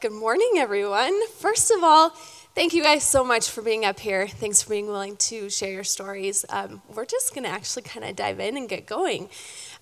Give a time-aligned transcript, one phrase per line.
[0.00, 1.26] good morning, everyone.
[1.38, 2.10] First of all,
[2.54, 4.28] thank you guys so much for being up here.
[4.28, 6.44] Thanks for being willing to share your stories.
[6.50, 9.28] Um, we're just going to actually kind of dive in and get going.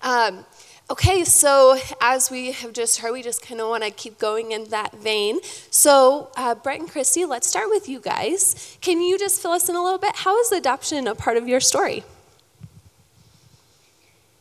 [0.01, 0.43] Um,
[0.89, 4.53] okay, so as we have just heard, we just kind of want to keep going
[4.53, 5.39] in that vein.
[5.69, 8.75] So, uh, Brett and Christy, let's start with you guys.
[8.81, 10.15] Can you just fill us in a little bit?
[10.15, 12.03] How is adoption a part of your story?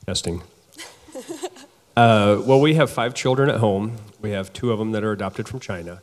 [0.06, 0.42] Testing.
[1.96, 3.98] uh, well, we have five children at home.
[4.26, 6.02] We have two of them that are adopted from China.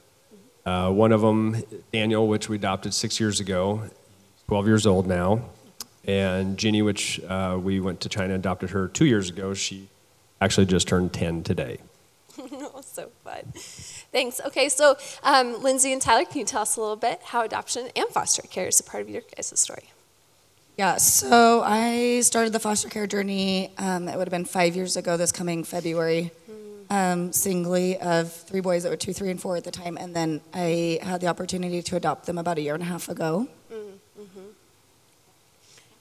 [0.65, 1.61] Uh, one of them,
[1.91, 3.83] Daniel, which we adopted six years ago,
[4.47, 5.41] 12 years old now.
[6.05, 9.53] And Ginny, which uh, we went to China and adopted her two years ago.
[9.53, 9.89] She
[10.39, 11.79] actually just turned 10 today.
[12.39, 13.43] oh, so fun.
[14.13, 14.39] Thanks.
[14.45, 17.89] Okay, so um, Lindsay and Tyler, can you tell us a little bit how adoption
[17.93, 19.89] and foster care is a part of your guys' story?
[20.77, 24.95] Yeah, so I started the foster care journey, um, it would have been five years
[24.95, 26.31] ago this coming February
[26.93, 30.15] um, singly of three boys that were two, three, and four at the time, and
[30.15, 33.47] then I had the opportunity to adopt them about a year and a half ago.
[33.73, 34.39] Mm-hmm.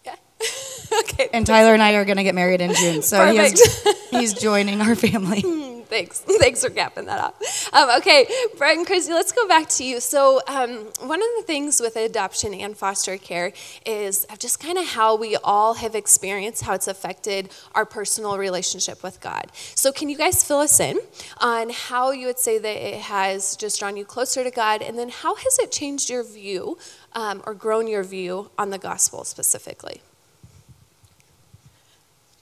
[0.04, 0.14] Yeah.
[1.00, 1.30] okay.
[1.32, 4.34] And Tyler and I are going to get married in June, so he is, he's
[4.34, 5.40] joining our family.
[5.92, 6.20] Thanks.
[6.40, 7.42] Thanks for gapping that up.
[7.74, 8.26] Um, okay,
[8.58, 9.98] Brett and Chrissy, let's go back to you.
[9.98, 13.54] So, um, one of the things with adoption and foster care
[13.86, 19.02] is just kind of how we all have experienced how it's affected our personal relationship
[19.02, 19.46] with God.
[19.74, 20.98] So, can you guys fill us in
[21.38, 24.98] on how you would say that it has just drawn you closer to God, and
[24.98, 26.76] then how has it changed your view
[27.14, 30.02] um, or grown your view on the gospel specifically?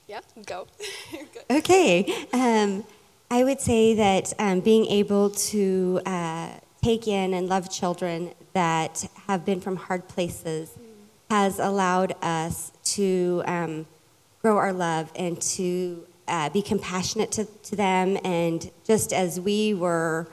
[0.09, 0.67] Yeah, go.
[1.49, 2.27] okay.
[2.33, 2.83] Um,
[3.33, 6.49] I would say that um, being able to uh,
[6.83, 10.77] take in and love children that have been from hard places
[11.29, 13.85] has allowed us to um,
[14.41, 18.17] grow our love and to uh, be compassionate to, to them.
[18.25, 20.27] And just as we were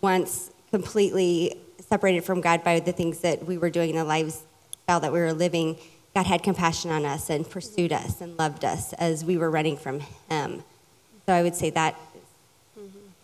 [0.00, 5.00] once completely separated from God by the things that we were doing in the lifestyle
[5.00, 5.76] that we were living,
[6.14, 9.76] God had compassion on us and pursued us and loved us as we were running
[9.76, 10.00] from
[10.30, 10.64] Him.
[11.28, 11.94] So I would say that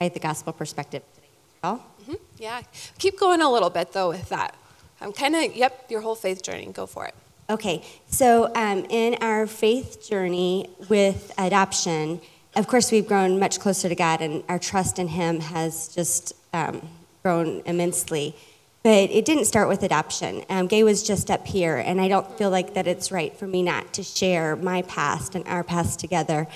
[0.09, 0.15] mm-hmm.
[0.15, 1.29] the gospel perspective today.
[1.63, 2.15] Mm-hmm.
[2.39, 2.63] Yeah.
[2.99, 4.55] Keep going a little bit, though, with that.
[5.01, 6.67] I'm kind of, yep, your whole faith journey.
[6.67, 7.15] Go for it.
[7.49, 7.83] Okay.
[8.07, 12.21] So um, in our faith journey with adoption,
[12.57, 16.35] of course, we've grown much closer to God, and our trust in Him has just
[16.53, 16.89] um,
[17.23, 18.37] grown immensely.
[18.83, 20.45] But it didn't start with adoption.
[20.51, 23.47] Um, Gay was just up here, and I don't feel like that it's right for
[23.47, 26.47] me not to share my past and our past together.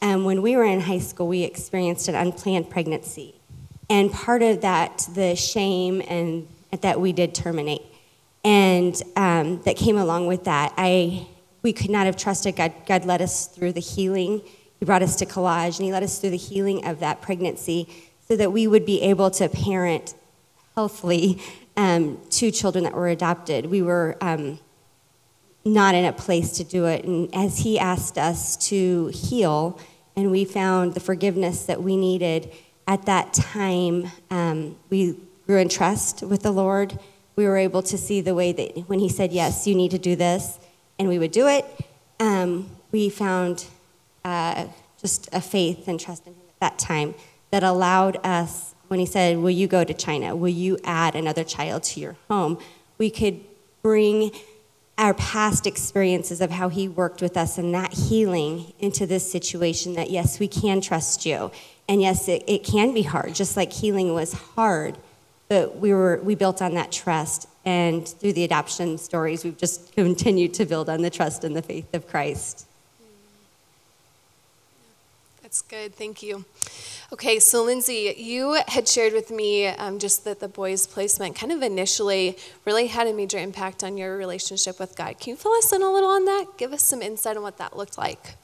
[0.00, 3.34] Um, when we were in high school, we experienced an unplanned pregnancy.
[3.90, 6.46] And part of that, the shame and
[6.80, 7.82] that we did terminate.
[8.44, 10.72] And um, that came along with that.
[10.76, 11.26] I,
[11.62, 12.72] we could not have trusted God.
[12.86, 14.42] God led us through the healing.
[14.78, 17.88] He brought us to collage, and He led us through the healing of that pregnancy
[18.28, 20.14] so that we would be able to parent
[20.76, 21.40] healthily
[21.76, 23.66] um, two children that were adopted.
[23.66, 24.60] We were um,
[25.72, 27.04] not in a place to do it.
[27.04, 29.78] And as He asked us to heal,
[30.16, 32.50] and we found the forgiveness that we needed
[32.86, 36.98] at that time, um, we grew in trust with the Lord.
[37.36, 39.98] We were able to see the way that when He said, Yes, you need to
[39.98, 40.58] do this,
[40.98, 41.64] and we would do it,
[42.18, 43.66] um, we found
[44.24, 44.66] uh,
[45.00, 47.14] just a faith and trust in Him at that time
[47.50, 50.34] that allowed us, when He said, Will you go to China?
[50.34, 52.58] Will you add another child to your home?
[52.96, 53.40] We could
[53.82, 54.32] bring
[54.98, 59.94] our past experiences of how he worked with us and that healing into this situation
[59.94, 61.50] that yes we can trust you.
[61.88, 64.98] And yes it, it can be hard just like healing was hard
[65.48, 67.48] but we were we built on that trust.
[67.64, 71.62] And through the adoption stories we've just continued to build on the trust and the
[71.62, 72.67] faith of christ
[75.48, 76.44] that's good thank you
[77.10, 81.50] Okay, so Lindsay, you had shared with me um, just that the boys' placement kind
[81.50, 82.36] of initially
[82.66, 85.18] really had a major impact on your relationship with God.
[85.18, 86.58] Can you fill us in a little on that?
[86.58, 88.34] Give us some insight on what that looked like.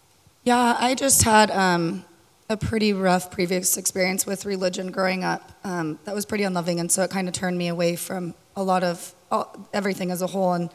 [0.45, 2.07] Yeah, I just had um,
[2.49, 5.53] a pretty rough previous experience with religion growing up.
[5.63, 8.63] Um, that was pretty unloving, and so it kind of turned me away from a
[8.63, 10.71] lot of all, everything as a whole, and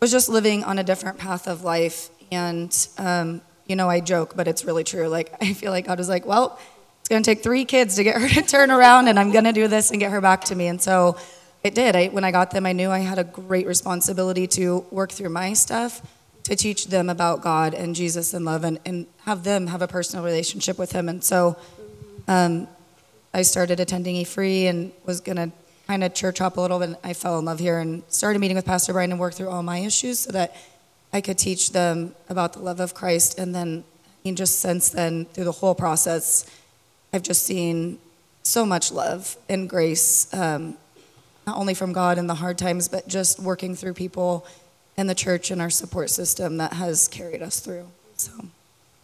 [0.00, 2.08] was just living on a different path of life.
[2.32, 5.08] And um, you know, I joke, but it's really true.
[5.08, 6.58] Like I feel like God was like, well
[7.06, 9.44] it's going to take three kids to get her to turn around, and I'm going
[9.44, 10.66] to do this and get her back to me.
[10.66, 11.16] And so
[11.62, 11.94] it did.
[11.94, 15.28] I, when I got them, I knew I had a great responsibility to work through
[15.28, 16.02] my stuff,
[16.42, 19.86] to teach them about God and Jesus and love, and, and have them have a
[19.86, 21.08] personal relationship with Him.
[21.08, 21.56] And so
[22.26, 22.66] um,
[23.32, 25.52] I started attending E Free and was going to
[25.86, 26.98] kind of church hop a little bit.
[27.04, 29.62] I fell in love here and started meeting with Pastor Brian and worked through all
[29.62, 30.56] my issues so that
[31.12, 33.38] I could teach them about the love of Christ.
[33.38, 33.84] And then,
[34.24, 36.50] just since then, through the whole process,
[37.12, 37.98] I've just seen
[38.42, 40.76] so much love and grace, um,
[41.46, 44.46] not only from God in the hard times, but just working through people
[44.96, 47.86] and the church and our support system that has carried us through.
[48.16, 48.32] So.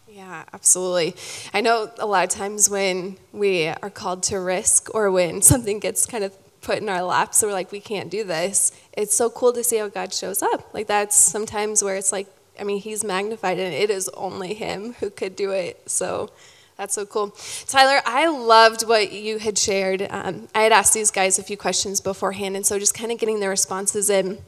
[0.09, 1.15] Yeah, absolutely.
[1.53, 5.79] I know a lot of times when we are called to risk or when something
[5.79, 8.71] gets kind of put in our laps, so we're like, we can't do this.
[8.93, 10.73] It's so cool to see how God shows up.
[10.73, 12.27] Like, that's sometimes where it's like,
[12.59, 15.81] I mean, He's magnified, and it is only Him who could do it.
[15.89, 16.31] So
[16.77, 17.35] that's so cool.
[17.67, 20.07] Tyler, I loved what you had shared.
[20.09, 23.19] Um, I had asked these guys a few questions beforehand, and so just kind of
[23.19, 24.39] getting their responses in.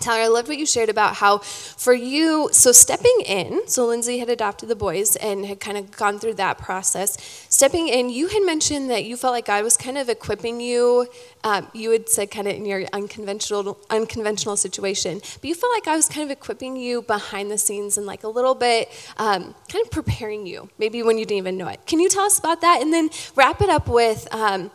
[0.00, 4.18] Tyler, I loved what you shared about how for you, so stepping in, so Lindsay
[4.18, 7.16] had adopted the boys and had kind of gone through that process.
[7.48, 11.08] Stepping in, you had mentioned that you felt like God was kind of equipping you.
[11.44, 15.84] Um, you had said kind of in your unconventional, unconventional situation, but you felt like
[15.84, 19.54] God was kind of equipping you behind the scenes and like a little bit um,
[19.70, 21.80] kind of preparing you, maybe when you didn't even know it.
[21.86, 22.80] Can you tell us about that?
[22.82, 24.70] And then wrap it up with um,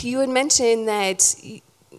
[0.00, 1.34] you had mentioned that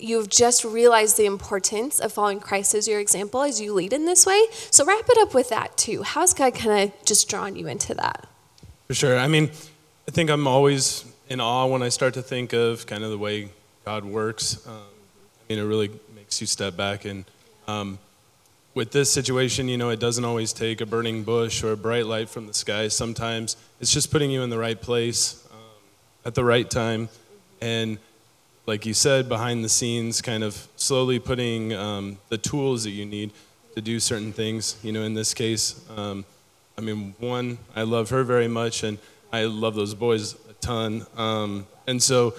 [0.03, 4.05] you've just realized the importance of following Christ as your example as you lead in
[4.05, 4.45] this way.
[4.69, 6.03] So wrap it up with that too.
[6.03, 8.27] How's God kind of just drawn you into that?
[8.88, 9.17] For sure.
[9.17, 9.50] I mean,
[10.07, 13.17] I think I'm always in awe when I start to think of kind of the
[13.17, 13.50] way
[13.85, 14.67] God works.
[14.67, 17.05] Um, I mean, it really makes you step back.
[17.05, 17.23] And
[17.67, 17.97] um,
[18.73, 22.07] with this situation, you know, it doesn't always take a burning bush or a bright
[22.07, 22.89] light from the sky.
[22.89, 25.59] Sometimes it's just putting you in the right place um,
[26.25, 27.07] at the right time.
[27.61, 28.00] And
[28.65, 33.06] like you said, behind the scenes, kind of slowly putting um, the tools that you
[33.06, 33.31] need
[33.75, 34.77] to do certain things.
[34.83, 36.25] You know, in this case, um,
[36.77, 38.98] I mean, one, I love her very much, and
[39.31, 41.06] I love those boys a ton.
[41.18, 42.36] Um, and so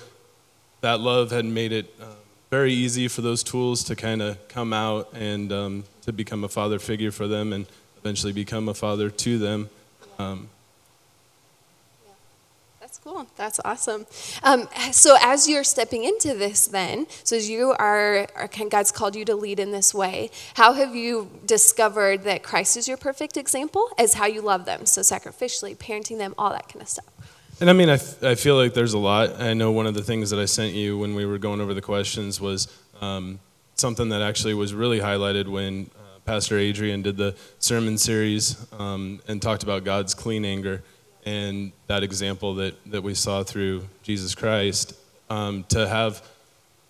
[0.80, 2.06] that love had made it uh,
[2.50, 6.48] very easy for those tools to kind of come out and um, to become a
[6.48, 7.66] father figure for them and
[7.98, 9.68] eventually become a father to them.
[12.98, 13.26] Um, Cool.
[13.36, 14.06] That's awesome.
[14.42, 19.16] Um, so, as you're stepping into this, then, so as you are, are, God's called
[19.16, 23.36] you to lead in this way, how have you discovered that Christ is your perfect
[23.36, 24.86] example as how you love them?
[24.86, 27.06] So, sacrificially, parenting them, all that kind of stuff.
[27.60, 29.40] And I mean, I, f- I feel like there's a lot.
[29.40, 31.72] I know one of the things that I sent you when we were going over
[31.72, 32.68] the questions was
[33.00, 33.38] um,
[33.76, 39.20] something that actually was really highlighted when uh, Pastor Adrian did the sermon series um,
[39.28, 40.82] and talked about God's clean anger
[41.24, 44.94] and that example that, that we saw through Jesus Christ,
[45.30, 46.22] um, to have,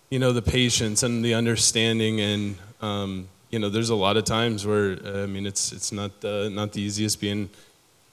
[0.09, 4.25] you know, the patience and the understanding and, um, you know, there's a lot of
[4.25, 7.49] times where, uh, I mean, it's, it's not, uh, not the easiest being,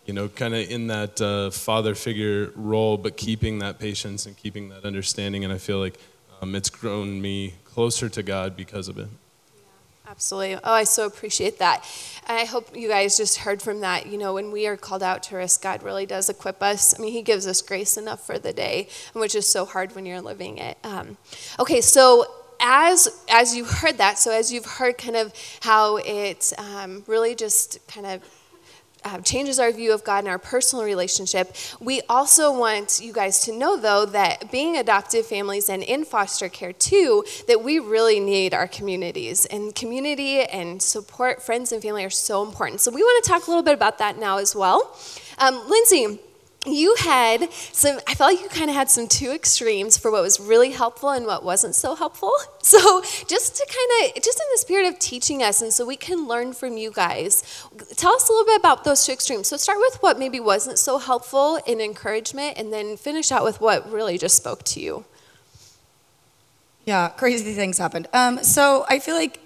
[0.06, 4.36] you know, kind of in that uh, father figure role, but keeping that patience and
[4.36, 5.42] keeping that understanding.
[5.44, 5.98] And I feel like
[6.40, 9.08] um, it's grown me closer to God because of it.
[10.06, 10.56] Absolutely.
[10.56, 11.86] Oh, I so appreciate that.
[12.26, 14.06] And I hope you guys just heard from that.
[14.06, 16.98] You know, when we are called out to risk, God really does equip us.
[16.98, 20.04] I mean, He gives us grace enough for the day, which is so hard when
[20.04, 20.76] you're living it.
[20.82, 21.16] Um,
[21.60, 22.26] okay, so
[22.60, 27.34] as as you heard that, so as you've heard kind of how it um, really
[27.34, 28.22] just kind of
[29.04, 31.54] uh, changes our view of God and our personal relationship.
[31.80, 36.48] We also want you guys to know, though, that being adoptive families and in foster
[36.48, 39.46] care too, that we really need our communities.
[39.46, 42.80] And community and support, friends and family are so important.
[42.80, 44.96] So we want to talk a little bit about that now as well.
[45.38, 46.20] Um, Lindsay,
[46.66, 50.22] you had some i felt like you kind of had some two extremes for what
[50.22, 52.32] was really helpful and what wasn't so helpful.
[52.64, 55.96] So just to kind of just in the spirit of teaching us and so we
[55.96, 57.42] can learn from you guys
[57.96, 59.48] tell us a little bit about those two extremes.
[59.48, 63.60] So start with what maybe wasn't so helpful in encouragement and then finish out with
[63.60, 65.04] what really just spoke to you.
[66.84, 68.06] Yeah crazy things happened.
[68.12, 69.40] Um, so i feel like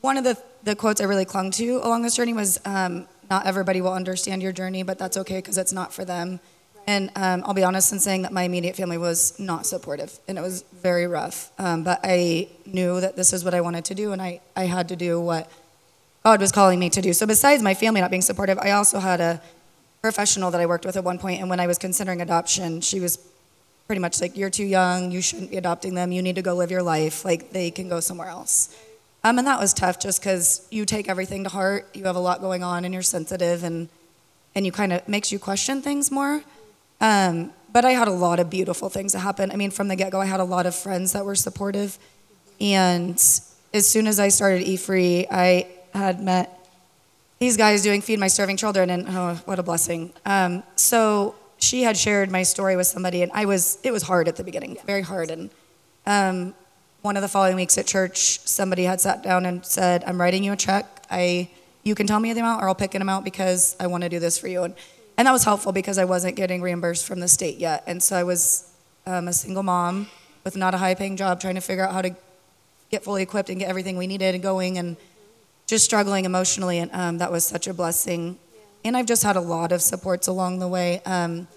[0.00, 3.46] one of the, the quotes i really clung to along this journey was um, not
[3.46, 6.38] everybody will understand your journey but that's okay because it's not for them
[6.90, 10.36] and um, I'll be honest in saying that my immediate family was not supportive, and
[10.36, 11.52] it was very rough.
[11.56, 14.64] Um, but I knew that this is what I wanted to do, and I, I
[14.64, 15.48] had to do what
[16.24, 17.12] God was calling me to do.
[17.12, 19.40] So, besides my family not being supportive, I also had a
[20.02, 22.98] professional that I worked with at one point, and when I was considering adoption, she
[22.98, 23.20] was
[23.86, 26.54] pretty much like, You're too young, you shouldn't be adopting them, you need to go
[26.56, 28.76] live your life, like, they can go somewhere else.
[29.22, 32.20] Um, and that was tough just because you take everything to heart, you have a
[32.20, 33.88] lot going on, and you're sensitive, and,
[34.56, 36.42] and you kind of makes you question things more.
[37.00, 39.52] Um, but I had a lot of beautiful things that happened.
[39.52, 41.98] I mean, from the get go, I had a lot of friends that were supportive.
[42.60, 43.14] And
[43.72, 46.56] as soon as I started E Free, I had met
[47.38, 50.12] these guys doing Feed My Starving Children, and oh, what a blessing.
[50.26, 54.28] Um, so she had shared my story with somebody, and I was, it was hard
[54.28, 55.30] at the beginning, very hard.
[55.30, 55.50] And
[56.06, 56.54] um,
[57.00, 60.44] one of the following weeks at church, somebody had sat down and said, I'm writing
[60.44, 60.86] you a check.
[61.10, 61.48] I,
[61.82, 64.10] you can tell me the amount, or I'll pick an amount because I want to
[64.10, 64.64] do this for you.
[64.64, 64.74] And
[65.20, 67.84] and that was helpful because I wasn't getting reimbursed from the state yet.
[67.86, 68.72] And so I was
[69.04, 70.08] um, a single mom
[70.44, 72.16] with not a high paying job, trying to figure out how to
[72.90, 74.96] get fully equipped and get everything we needed and going and
[75.66, 76.78] just struggling emotionally.
[76.78, 78.38] And um, that was such a blessing.
[78.82, 81.02] And I've just had a lot of supports along the way.
[81.04, 81.48] Um,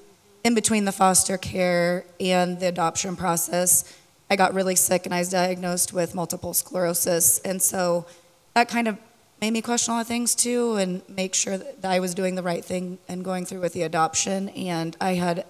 [0.44, 3.98] in between the foster care and the adoption process,
[4.30, 7.40] I got really sick and I was diagnosed with multiple sclerosis.
[7.40, 8.08] And so
[8.56, 8.98] that kind of
[9.44, 12.36] made me question a lot of things too and make sure that I was doing
[12.36, 14.48] the right thing and going through with the adoption.
[14.48, 15.46] And I had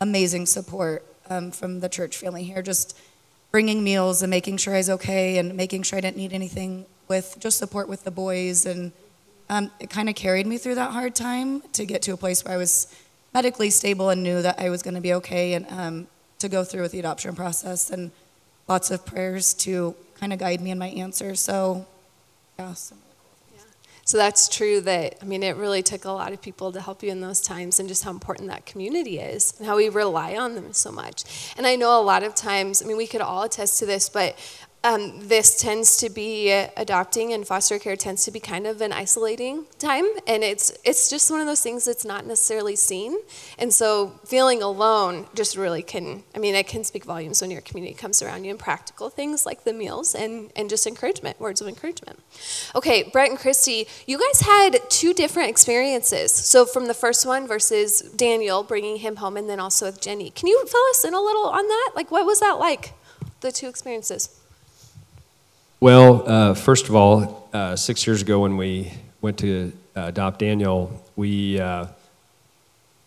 [0.00, 2.98] amazing support um, from the church family here, just
[3.52, 6.86] bringing meals and making sure I was okay and making sure I didn't need anything
[7.06, 8.66] with just support with the boys.
[8.66, 8.90] And
[9.48, 12.44] um, it kind of carried me through that hard time to get to a place
[12.44, 12.92] where I was
[13.32, 16.08] medically stable and knew that I was going to be okay and um,
[16.40, 18.10] to go through with the adoption process and
[18.66, 21.36] lots of prayers to kind of guide me in my answer.
[21.36, 21.86] So,
[22.58, 22.74] yeah.
[22.74, 22.96] So.
[24.06, 27.02] So that's true that, I mean, it really took a lot of people to help
[27.02, 30.36] you in those times and just how important that community is and how we rely
[30.36, 31.24] on them so much.
[31.56, 34.08] And I know a lot of times, I mean, we could all attest to this,
[34.08, 34.38] but
[34.86, 38.80] um, this tends to be uh, adopting and foster care tends to be kind of
[38.80, 43.16] an isolating time and it's it's just one of those things that's not necessarily seen.
[43.58, 47.62] And so feeling alone just really can i mean it can speak volumes when your
[47.62, 51.60] community comes around you and practical things like the meals and and just encouragement words
[51.60, 52.20] of encouragement.
[52.76, 56.30] Okay brett and christy you guys had two different experiences.
[56.30, 60.30] So from the first one versus daniel bringing him home and then also with jenny.
[60.30, 61.92] Can you fill us in a little on that?
[61.96, 62.92] Like what was that like
[63.40, 64.45] the two experiences
[65.80, 70.38] well, uh, first of all, uh, six years ago when we went to uh, adopt
[70.38, 71.86] Daniel, we, uh,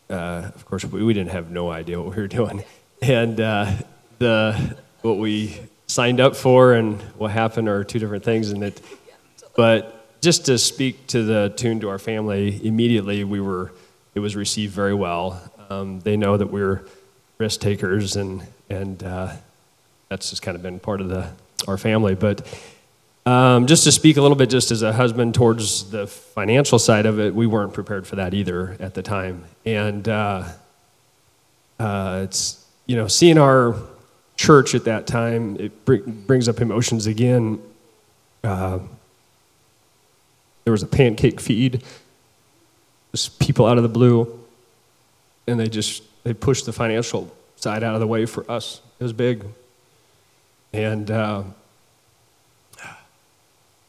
[0.10, 2.64] uh, of course, we, we, didn't have no idea what we were doing,
[3.02, 3.72] and uh,
[4.20, 8.52] the what we signed up for and what happened are two different things.
[8.52, 8.82] And it,
[9.56, 13.72] but just to speak to the tune to our family, immediately we were,
[14.14, 15.42] it was received very well.
[15.70, 16.86] Um, they know that we're
[17.40, 21.30] risk takers, and and that's just kind of been part of the
[21.68, 22.16] our family.
[22.16, 22.48] But
[23.26, 27.06] um, just to speak a little bit, just as a husband towards the financial side
[27.06, 29.44] of it, we weren't prepared for that either at the time.
[29.66, 30.46] And uh,
[31.80, 33.76] uh, it's, you know, seeing our
[34.36, 37.62] church at that time, it br- brings up emotions again.
[38.44, 38.80] Uh,
[40.64, 41.84] there was a pancake feed,
[43.12, 44.40] just people out of the blue,
[45.48, 48.82] and they just they pushed the financial side out of the way for us.
[49.00, 49.46] It was big.
[50.74, 51.44] And uh,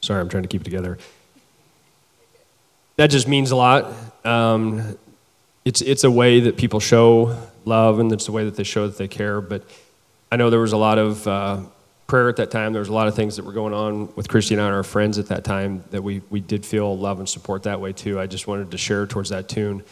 [0.01, 0.99] sorry, I'm trying to keep it together.
[2.97, 3.93] That just means a lot.
[4.25, 4.99] Um,
[5.65, 8.87] it's, it's a way that people show love, and it's a way that they show
[8.87, 9.41] that they care.
[9.41, 9.65] But
[10.33, 11.61] I know there was a lot of uh,
[12.07, 12.73] prayer at that time.
[12.73, 14.75] There was a lot of things that were going on with Christy and I and
[14.75, 17.93] our friends at that time that we, we did feel love and support that way
[17.93, 18.19] too.
[18.19, 19.85] I just wanted to share towards that tune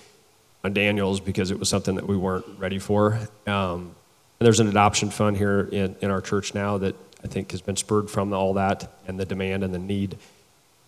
[0.65, 3.19] on Daniels because it was something that we weren't ready for.
[3.47, 3.95] Um,
[4.39, 7.61] and there's an adoption fund here in, in our church now that I think has
[7.61, 10.17] been spurred from all that and the demand and the need.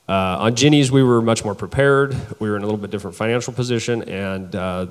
[0.08, 2.16] Uh, on Ginny's, we were much more prepared.
[2.40, 4.86] We were in a little bit different financial position, and uh,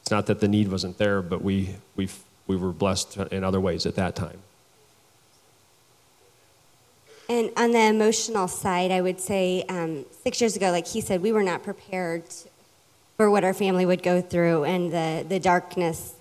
[0.00, 2.08] it's not that the need wasn't there, but we, we,
[2.46, 4.38] we were blessed in other ways at that time.
[7.28, 11.22] And on the emotional side, I would say um, six years ago, like he said,
[11.22, 12.24] we were not prepared
[13.16, 16.14] for what our family would go through and the, the darkness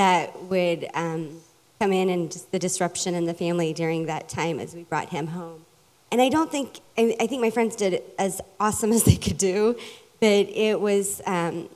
[0.00, 1.42] that would um,
[1.78, 5.10] come in and just the disruption in the family during that time as we brought
[5.10, 5.66] him home.
[6.10, 9.36] And I don't think, I, I think my friends did as awesome as they could
[9.36, 9.78] do,
[10.18, 11.68] but it was, um,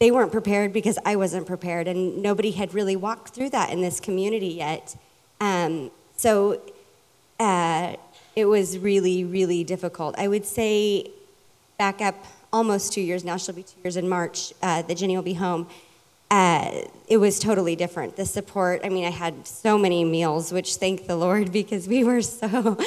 [0.00, 3.82] they weren't prepared because I wasn't prepared, and nobody had really walked through that in
[3.82, 4.96] this community yet.
[5.40, 6.60] Um, so
[7.38, 7.94] uh,
[8.34, 10.16] it was really, really difficult.
[10.18, 11.08] I would say
[11.78, 12.16] back up
[12.52, 15.34] almost two years now, she'll be two years in March, uh, that Jenny will be
[15.34, 15.68] home
[16.30, 18.16] uh, it was totally different.
[18.16, 22.04] The support, I mean, I had so many meals, which thank the Lord because we
[22.04, 22.78] were so,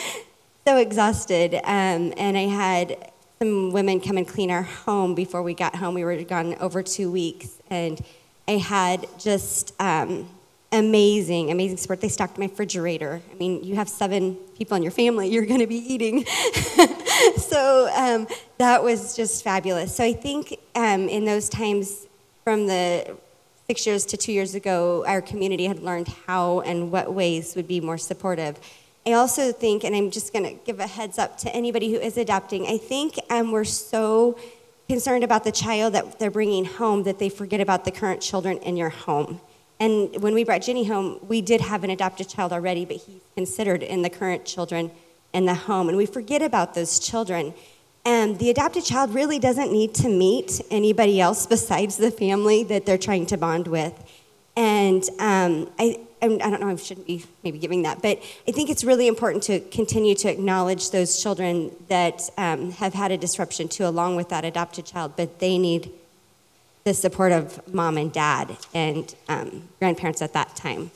[0.65, 1.55] so exhausted.
[1.55, 5.93] Um, and I had some women come and clean our home before we got home.
[5.93, 7.59] We were gone over two weeks.
[7.69, 7.99] And
[8.47, 10.29] I had just um,
[10.71, 11.99] amazing, amazing support.
[11.99, 13.21] They stocked my refrigerator.
[13.29, 16.25] I mean, you have seven people in your family, you're going to be eating.
[17.37, 19.95] so um, that was just fabulous.
[19.95, 22.07] So I think um, in those times,
[22.43, 23.15] from the
[23.67, 27.67] six years to two years ago, our community had learned how and what ways would
[27.67, 28.59] be more supportive.
[29.05, 31.99] I also think, and I'm just going to give a heads up to anybody who
[31.99, 34.37] is adopting, I think um, we're so
[34.87, 38.57] concerned about the child that they're bringing home that they forget about the current children
[38.59, 39.41] in your home.
[39.79, 43.21] And when we brought Ginny home, we did have an adopted child already, but he's
[43.35, 44.91] considered in the current children
[45.33, 45.89] in the home.
[45.89, 47.53] And we forget about those children.
[48.05, 52.85] And the adopted child really doesn't need to meet anybody else besides the family that
[52.85, 53.93] they're trying to bond with.
[54.57, 58.69] And um, I, I don't know, I shouldn't be maybe giving that, but I think
[58.69, 63.67] it's really important to continue to acknowledge those children that um, have had a disruption
[63.67, 65.91] too, along with that adopted child, but they need
[66.83, 70.91] the support of mom and dad and um, grandparents at that time.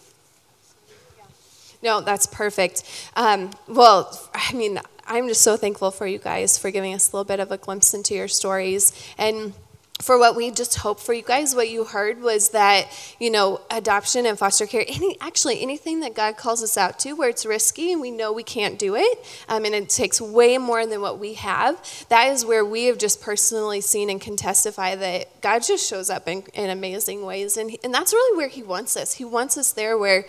[1.82, 2.84] No, that's perfect.
[3.16, 7.16] Um, well, I mean, I'm just so thankful for you guys for giving us a
[7.16, 8.92] little bit of a glimpse into your stories.
[9.18, 9.54] And
[10.00, 12.88] for what we just hope for you guys what you heard was that
[13.20, 17.14] you know adoption and foster care any actually anything that god calls us out to
[17.14, 20.58] where it's risky and we know we can't do it um, and it takes way
[20.58, 24.36] more than what we have that is where we have just personally seen and can
[24.36, 27.58] testify that god just shows up in, in amazing ways.
[27.58, 29.14] And, and that's really where he wants us.
[29.14, 30.26] He wants us there where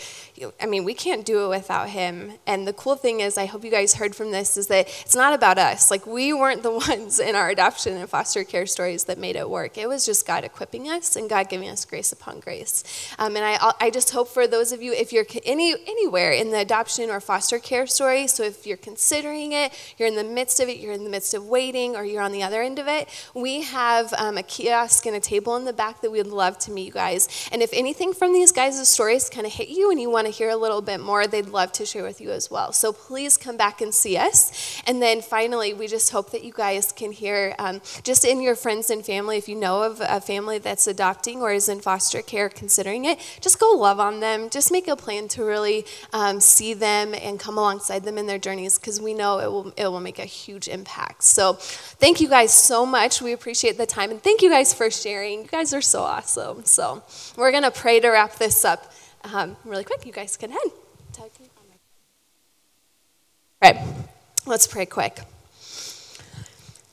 [0.60, 2.32] i mean we can't do it without him.
[2.46, 5.16] And the cool thing is i hope you guys heard from this is that it's
[5.16, 5.90] not about us.
[5.90, 9.48] Like we weren't the ones in our adoption and foster care stories that made it
[9.48, 9.76] work work.
[9.76, 12.84] It was just God equipping us and God giving us grace upon grace.
[13.18, 16.50] Um, and I, I just hope for those of you, if you're any, anywhere in
[16.50, 20.60] the adoption or foster care story, so if you're considering it, you're in the midst
[20.60, 22.86] of it, you're in the midst of waiting, or you're on the other end of
[22.86, 26.58] it, we have um, a kiosk and a table in the back that we'd love
[26.60, 27.48] to meet you guys.
[27.50, 30.32] And if anything from these guys' stories kind of hit you and you want to
[30.32, 32.72] hear a little bit more, they'd love to share with you as well.
[32.72, 34.82] So please come back and see us.
[34.86, 38.54] And then finally, we just hope that you guys can hear um, just in your
[38.54, 42.22] friends and family, if you know of a family that's adopting or is in foster
[42.22, 44.50] care considering it, just go love on them.
[44.50, 48.38] Just make a plan to really um, see them and come alongside them in their
[48.38, 51.22] journeys because we know it will, it will make a huge impact.
[51.24, 53.22] So thank you guys so much.
[53.22, 54.10] We appreciate the time.
[54.10, 55.42] And thank you guys for sharing.
[55.42, 56.64] You guys are so awesome.
[56.64, 57.02] So
[57.36, 58.92] we're going to pray to wrap this up
[59.32, 60.04] um, really quick.
[60.06, 60.60] You guys can head.
[63.60, 63.76] Right,
[64.46, 65.18] let's pray quick.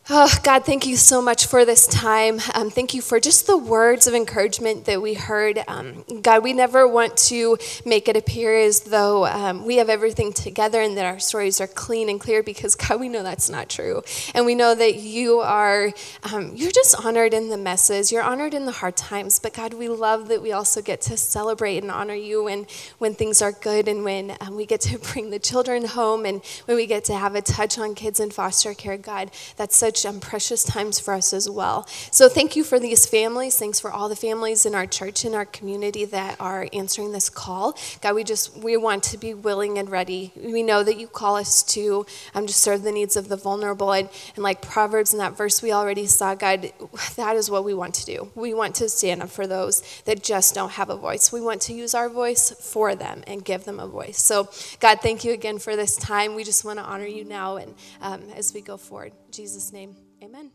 [0.08, 2.40] Oh, God, thank you so much for this time.
[2.54, 5.64] Um, thank you for just the words of encouragement that we heard.
[5.68, 7.58] Um, God, we never want to
[7.88, 11.66] make it appear as though um, we have everything together and that our stories are
[11.66, 14.04] clean and clear because, God, we know that's not true.
[14.36, 15.92] And we know that you are,
[16.32, 18.12] um, you're just honored in the messes.
[18.12, 19.40] You're honored in the hard times.
[19.40, 22.68] But, God, we love that we also get to celebrate and honor you when,
[23.00, 26.44] when things are good and when um, we get to bring the children home and
[26.66, 28.98] when we get to have a touch on kids in foster care.
[28.98, 31.86] God, that's such um, precious times for us as well.
[32.12, 33.58] So thank you for these families.
[33.60, 37.30] Thanks for all the families in our church and our community that are answering this
[37.30, 37.78] call.
[38.02, 40.34] God, we just we want to be willing and ready.
[40.36, 43.94] We know that you call us to um, just serve the needs of the vulnerable.
[43.94, 46.72] And, and like Proverbs in that verse we already saw, God,
[47.16, 48.32] that is what we want to do.
[48.34, 51.32] We want to stand up for those that just don't have a voice.
[51.32, 54.22] We want to use our voice for them and give them a voice.
[54.22, 56.36] So, God, thank you again for this time.
[56.36, 59.12] We just want to honor you now and um, as we go forward.
[59.36, 59.96] Jesus' name.
[60.24, 60.52] Amen.